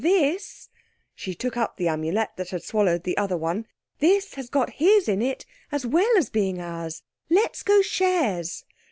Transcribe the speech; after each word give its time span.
This," 0.03 0.67
she 1.13 1.35
took 1.35 1.55
up 1.55 1.77
the 1.77 1.87
Amulet 1.87 2.31
that 2.35 2.49
had 2.49 2.63
swallowed 2.63 3.03
the 3.03 3.15
other 3.19 3.37
one, 3.37 3.67
"this 3.99 4.33
has 4.33 4.49
got 4.49 4.71
his 4.81 5.07
in 5.07 5.21
it 5.21 5.45
as 5.71 5.85
well 5.85 6.09
as 6.17 6.27
being 6.31 6.59
ours. 6.59 7.03
Let's 7.29 7.61
go 7.61 7.83
shares." 7.83 8.65